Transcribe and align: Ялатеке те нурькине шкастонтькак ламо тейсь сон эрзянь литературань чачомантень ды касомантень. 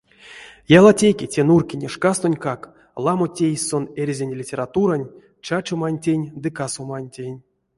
Ялатеке 0.79 1.25
те 1.33 1.41
нурькине 1.47 1.87
шкастонтькак 1.95 2.61
ламо 3.03 3.27
тейсь 3.37 3.65
сон 3.69 3.83
эрзянь 4.01 4.37
литературань 4.39 5.09
чачомантень 5.45 6.25
ды 6.41 6.49
касомантень. 6.57 7.37